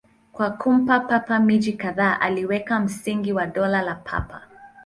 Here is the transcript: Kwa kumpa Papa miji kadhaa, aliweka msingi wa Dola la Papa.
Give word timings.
Kwa 0.31 0.49
kumpa 0.51 0.99
Papa 0.99 1.39
miji 1.39 1.73
kadhaa, 1.73 2.19
aliweka 2.21 2.79
msingi 2.79 3.33
wa 3.33 3.47
Dola 3.47 3.81
la 3.81 3.95
Papa. 3.95 4.41